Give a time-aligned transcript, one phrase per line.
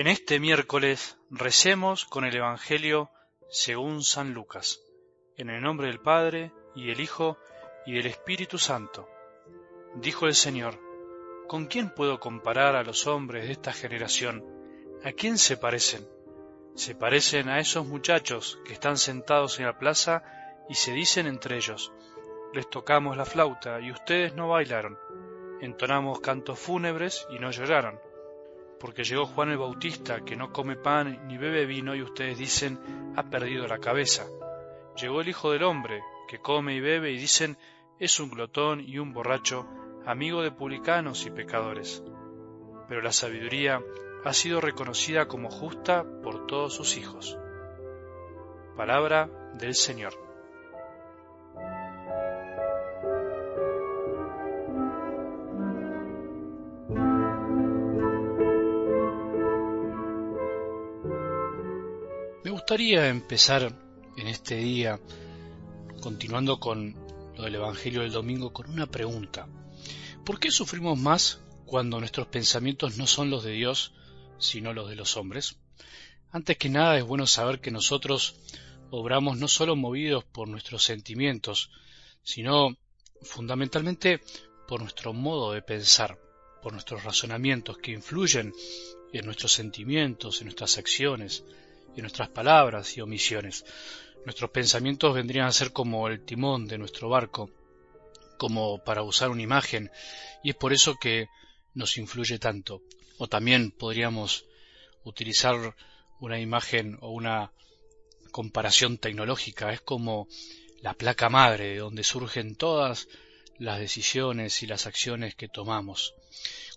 [0.00, 3.10] En este miércoles recemos con el Evangelio
[3.50, 4.80] según San Lucas,
[5.36, 7.36] en el nombre del Padre, y del Hijo,
[7.84, 9.06] y del Espíritu Santo.
[9.96, 10.80] Dijo el Señor,
[11.48, 14.42] ¿con quién puedo comparar a los hombres de esta generación?
[15.04, 16.08] ¿A quién se parecen?
[16.76, 20.22] Se parecen a esos muchachos que están sentados en la plaza
[20.70, 21.92] y se dicen entre ellos,
[22.54, 24.98] les tocamos la flauta y ustedes no bailaron,
[25.60, 28.00] entonamos cantos fúnebres y no lloraron
[28.80, 33.12] porque llegó Juan el Bautista, que no come pan ni bebe vino, y ustedes dicen,
[33.14, 34.26] ha perdido la cabeza.
[34.96, 37.58] Llegó el Hijo del Hombre, que come y bebe, y dicen,
[37.98, 39.68] es un glotón y un borracho,
[40.06, 42.02] amigo de publicanos y pecadores.
[42.88, 43.82] Pero la sabiduría
[44.24, 47.38] ha sido reconocida como justa por todos sus hijos.
[48.76, 50.29] Palabra del Señor.
[62.70, 63.76] Gustaría empezar
[64.16, 65.00] en este día,
[66.00, 66.94] continuando con
[67.36, 69.48] lo del Evangelio del domingo, con una pregunta.
[70.24, 73.92] ¿Por qué sufrimos más cuando nuestros pensamientos no son los de Dios,
[74.38, 75.56] sino los de los hombres?
[76.30, 78.36] Antes que nada es bueno saber que nosotros
[78.92, 81.72] obramos no solo movidos por nuestros sentimientos,
[82.22, 82.76] sino
[83.22, 84.20] fundamentalmente
[84.68, 86.20] por nuestro modo de pensar,
[86.62, 88.54] por nuestros razonamientos que influyen
[89.12, 91.42] en nuestros sentimientos, en nuestras acciones,
[91.96, 93.64] y nuestras palabras y omisiones.
[94.24, 97.50] Nuestros pensamientos vendrían a ser como el timón de nuestro barco,
[98.38, 99.90] como para usar una imagen,
[100.42, 101.28] y es por eso que
[101.74, 102.82] nos influye tanto.
[103.18, 104.46] O también podríamos
[105.04, 105.74] utilizar
[106.20, 107.52] una imagen o una
[108.30, 110.28] comparación tecnológica, es como
[110.82, 113.08] la placa madre de donde surgen todas
[113.58, 116.14] las decisiones y las acciones que tomamos.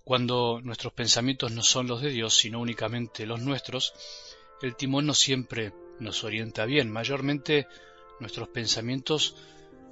[0.04, 3.94] Cuando nuestros pensamientos no son los de Dios, sino únicamente los nuestros,
[4.64, 7.68] el timón no siempre nos orienta bien, mayormente
[8.22, 9.36] nuestros pensamientos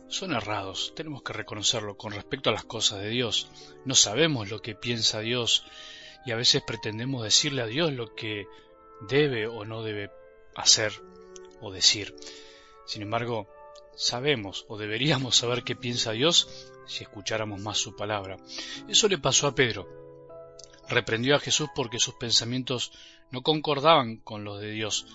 [0.07, 3.49] son errados, tenemos que reconocerlo con respecto a las cosas de Dios.
[3.83, 5.65] No sabemos lo que piensa Dios
[6.25, 8.47] y a veces pretendemos decirle a Dios lo que
[9.09, 10.09] debe o no debe
[10.55, 10.93] hacer
[11.59, 12.15] o decir.
[12.85, 13.49] Sin embargo,
[13.97, 18.37] sabemos o deberíamos saber qué piensa Dios si escucháramos más su palabra.
[18.87, 20.00] Eso le pasó a Pedro
[20.89, 22.91] reprendió a Jesús porque sus pensamientos
[23.31, 25.05] no concordaban con los de Dios.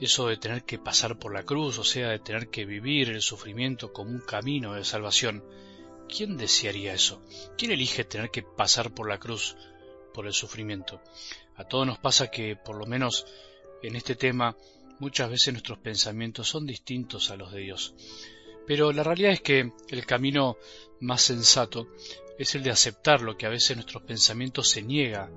[0.00, 3.20] Eso de tener que pasar por la cruz, o sea, de tener que vivir el
[3.20, 5.44] sufrimiento como un camino de salvación.
[6.08, 7.22] ¿Quién desearía eso?
[7.58, 9.56] ¿Quién elige tener que pasar por la cruz,
[10.14, 11.00] por el sufrimiento?
[11.56, 13.26] A todos nos pasa que, por lo menos
[13.82, 14.56] en este tema,
[14.98, 17.94] muchas veces nuestros pensamientos son distintos a los de Dios.
[18.66, 20.56] Pero la realidad es que el camino
[21.00, 21.88] más sensato
[22.40, 25.30] es el de aceptar lo que a veces nuestros pensamientos se niega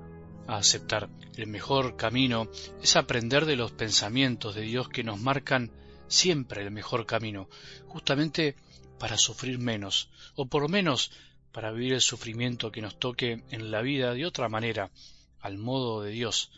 [0.46, 1.10] a aceptar.
[1.36, 2.48] El mejor camino
[2.82, 5.70] es aprender de los pensamientos de Dios que nos marcan
[6.08, 7.50] siempre el mejor camino,
[7.88, 8.56] justamente
[8.98, 11.12] para sufrir menos, o por lo menos
[11.52, 14.90] para vivir el sufrimiento que nos toque en la vida de otra manera,
[15.40, 16.52] al modo de Dios.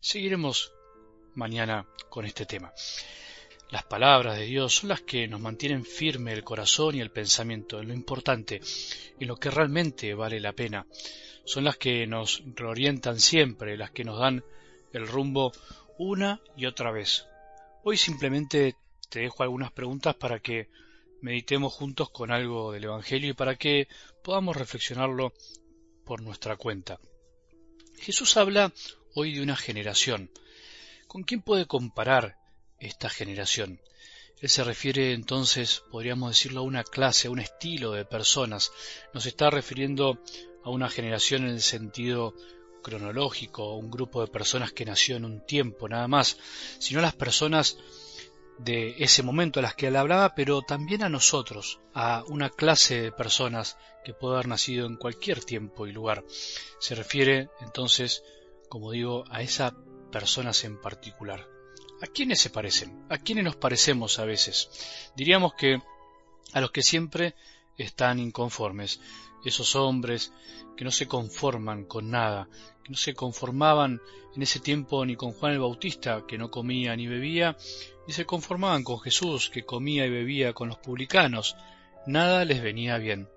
[0.00, 0.72] Seguiremos
[1.36, 2.72] mañana con este tema.
[3.72, 7.80] Las palabras de Dios son las que nos mantienen firme el corazón y el pensamiento
[7.80, 8.60] en lo importante,
[9.18, 10.86] en lo que realmente vale la pena.
[11.46, 14.44] Son las que nos reorientan siempre, las que nos dan
[14.92, 15.52] el rumbo
[15.96, 17.24] una y otra vez.
[17.82, 18.76] Hoy simplemente
[19.08, 20.68] te dejo algunas preguntas para que
[21.22, 23.88] meditemos juntos con algo del Evangelio y para que
[24.22, 25.32] podamos reflexionarlo
[26.04, 27.00] por nuestra cuenta.
[27.98, 28.70] Jesús habla
[29.14, 30.30] hoy de una generación.
[31.06, 32.41] ¿Con quién puede comparar
[32.86, 33.80] esta generación.
[34.40, 38.72] Él se refiere entonces, podríamos decirlo, a una clase, a un estilo de personas.
[39.14, 40.18] Nos está refiriendo
[40.64, 42.34] a una generación en el sentido
[42.82, 46.38] cronológico, un grupo de personas que nació en un tiempo nada más,
[46.80, 47.78] sino a las personas
[48.58, 53.00] de ese momento a las que él hablaba, pero también a nosotros, a una clase
[53.00, 56.24] de personas que puede haber nacido en cualquier tiempo y lugar.
[56.80, 58.24] Se refiere entonces,
[58.68, 59.72] como digo, a esas
[60.10, 61.48] personas en particular.
[62.02, 63.06] ¿A quiénes se parecen?
[63.08, 64.68] ¿A quiénes nos parecemos a veces?
[65.14, 65.80] Diríamos que
[66.52, 67.36] a los que siempre
[67.78, 69.00] están inconformes,
[69.44, 70.32] esos hombres
[70.76, 72.48] que no se conforman con nada,
[72.82, 74.00] que no se conformaban
[74.34, 77.56] en ese tiempo ni con Juan el Bautista, que no comía ni bebía,
[78.08, 81.54] ni se conformaban con Jesús, que comía y bebía con los publicanos,
[82.08, 83.28] nada les venía bien.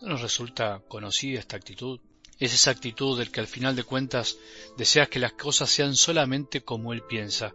[0.00, 2.00] ¿No nos resulta conocida esta actitud?
[2.38, 4.38] Es esa actitud del que al final de cuentas
[4.78, 7.54] desea que las cosas sean solamente como él piensa,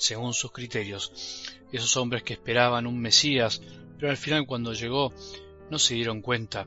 [0.00, 1.12] según sus criterios.
[1.70, 3.60] Esos hombres que esperaban un Mesías,
[3.98, 5.12] pero al final cuando llegó
[5.70, 6.66] no se dieron cuenta,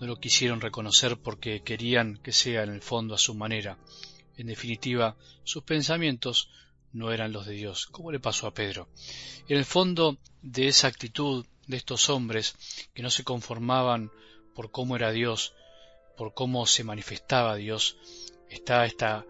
[0.00, 3.78] no lo quisieron reconocer porque querían que sea en el fondo a su manera.
[4.36, 6.50] En definitiva, sus pensamientos
[6.92, 8.88] no eran los de Dios, como le pasó a Pedro.
[9.48, 12.56] En el fondo de esa actitud de estos hombres
[12.92, 14.10] que no se conformaban
[14.54, 15.54] por cómo era Dios,
[16.16, 17.96] por cómo se manifestaba Dios,
[18.50, 19.24] está esta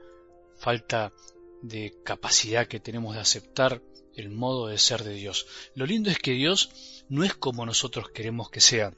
[0.57, 1.13] falta
[1.63, 3.83] de capacidad que tenemos de aceptar
[4.15, 5.47] el modo de ser de Dios.
[5.75, 8.95] Lo lindo es que Dios no es como nosotros queremos que sea.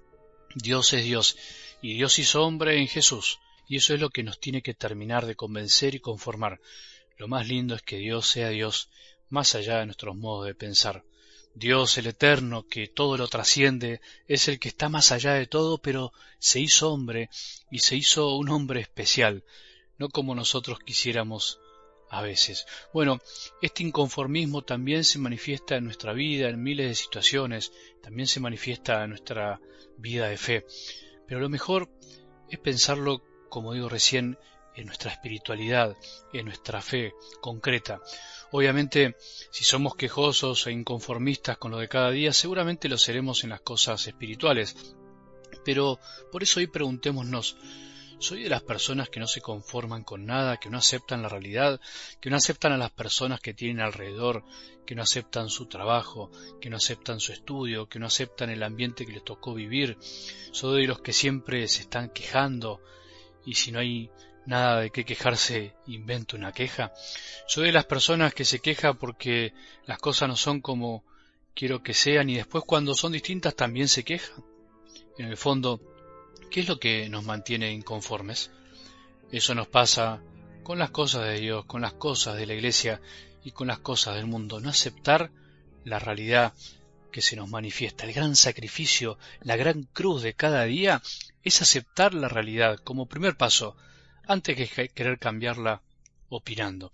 [0.55, 1.37] Dios es Dios
[1.83, 3.39] y Dios hizo hombre en Jesús
[3.69, 6.61] y eso es lo que nos tiene que terminar de convencer y conformar.
[7.17, 8.89] Lo más lindo es que Dios sea Dios
[9.29, 11.05] más allá de nuestros modos de pensar.
[11.55, 15.79] Dios el Eterno, que todo lo trasciende, es el que está más allá de todo,
[15.79, 17.31] pero se hizo hombre
[17.71, 19.45] y se hizo un hombre especial,
[19.97, 21.61] no como nosotros quisiéramos
[22.11, 22.67] a veces.
[22.93, 23.21] Bueno,
[23.61, 27.73] este inconformismo también se manifiesta en nuestra vida, en miles de situaciones,
[28.03, 29.61] también se manifiesta en nuestra
[29.97, 30.67] vida de fe.
[31.27, 31.91] Pero lo mejor
[32.49, 34.39] es pensarlo, como digo recién,
[34.77, 35.97] en nuestra espiritualidad,
[36.33, 38.01] en nuestra fe concreta.
[38.51, 39.17] Obviamente,
[39.51, 43.61] si somos quejosos e inconformistas con lo de cada día, seguramente lo seremos en las
[43.61, 44.77] cosas espirituales.
[45.65, 45.99] Pero
[46.31, 47.57] por eso hoy preguntémonos,
[48.19, 51.81] ¿soy de las personas que no se conforman con nada, que no aceptan la realidad,
[52.21, 54.45] que no aceptan a las personas que tienen alrededor,
[54.87, 56.31] que no aceptan su trabajo,
[56.61, 59.99] que no aceptan su estudio, que no aceptan el ambiente que les tocó vivir?
[60.53, 62.81] ¿Soy de los que siempre se están quejando
[63.45, 64.11] y si no hay
[64.47, 66.93] nada de qué quejarse, invento una queja.
[67.47, 69.53] Soy de las personas que se queja porque
[69.87, 71.05] las cosas no son como
[71.55, 74.35] quiero que sean y después cuando son distintas también se queja.
[75.19, 75.81] En el fondo,
[76.55, 78.53] ¿qué es lo que nos mantiene inconformes?
[79.33, 80.23] Eso nos pasa
[80.63, 83.01] con las cosas de Dios, con las cosas de la Iglesia
[83.43, 84.61] y con las cosas del mundo.
[84.61, 85.33] No aceptar
[85.85, 86.53] la realidad
[87.11, 88.05] que se nos manifiesta.
[88.05, 91.03] El gran sacrificio, la gran cruz de cada día
[91.43, 93.77] es aceptar la realidad como primer paso
[94.25, 95.83] antes que querer cambiarla
[96.29, 96.93] opinando.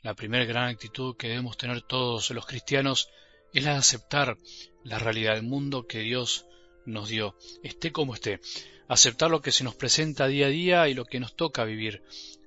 [0.00, 3.10] La primera gran actitud que debemos tener todos los cristianos
[3.52, 4.38] es la de aceptar
[4.82, 6.46] la realidad del mundo que Dios
[6.86, 8.40] nos dio, esté como esté,
[8.88, 12.02] aceptar lo que se nos presenta día a día y lo que nos toca vivir,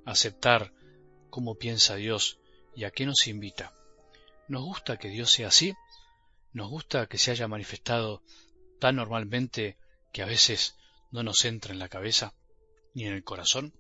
[0.06, 0.74] aceptar
[1.30, 2.40] cómo piensa Dios
[2.76, 3.74] y a qué nos invita.
[4.48, 5.74] ¿Nos gusta que Dios sea así?
[6.54, 8.22] ¿Nos gusta que se haya manifestado
[8.80, 9.78] tan normalmente
[10.14, 10.76] que a veces
[11.12, 12.34] no nos entra en la cabeza
[12.94, 13.74] ni en el corazón?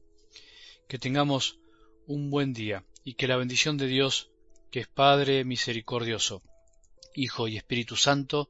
[0.87, 1.59] que tengamos
[2.05, 4.29] un buen día y que la bendición de Dios,
[4.71, 6.41] que es Padre misericordioso,
[7.13, 8.49] Hijo y Espíritu Santo,